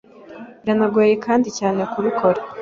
[0.63, 2.39] biranagoye kandi cyane kubikora